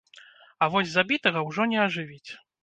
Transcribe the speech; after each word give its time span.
А 0.63 0.69
вось 0.75 0.89
забітага 0.93 1.45
ўжо 1.51 1.69
не 1.75 1.79
ажывіць. 1.85 2.29